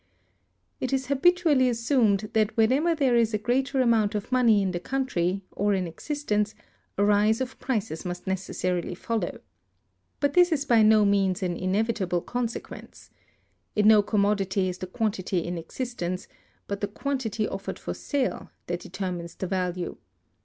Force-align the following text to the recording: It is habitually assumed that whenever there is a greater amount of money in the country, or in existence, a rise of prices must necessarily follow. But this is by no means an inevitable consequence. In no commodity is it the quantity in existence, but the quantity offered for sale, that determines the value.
It 0.79 0.91
is 0.93 1.05
habitually 1.09 1.69
assumed 1.69 2.31
that 2.33 2.57
whenever 2.57 2.95
there 2.95 3.15
is 3.15 3.35
a 3.35 3.37
greater 3.37 3.81
amount 3.81 4.15
of 4.15 4.31
money 4.31 4.63
in 4.63 4.71
the 4.71 4.79
country, 4.79 5.43
or 5.51 5.75
in 5.75 5.85
existence, 5.85 6.55
a 6.97 7.05
rise 7.05 7.39
of 7.39 7.59
prices 7.59 8.03
must 8.03 8.25
necessarily 8.25 8.95
follow. 8.95 9.41
But 10.19 10.33
this 10.33 10.51
is 10.51 10.65
by 10.65 10.81
no 10.81 11.05
means 11.05 11.43
an 11.43 11.55
inevitable 11.55 12.21
consequence. 12.21 13.11
In 13.75 13.89
no 13.89 14.01
commodity 14.01 14.69
is 14.69 14.77
it 14.77 14.79
the 14.79 14.87
quantity 14.87 15.45
in 15.45 15.59
existence, 15.59 16.27
but 16.65 16.81
the 16.81 16.87
quantity 16.87 17.47
offered 17.47 17.77
for 17.77 17.93
sale, 17.93 18.49
that 18.65 18.79
determines 18.79 19.35
the 19.35 19.45
value. 19.45 19.97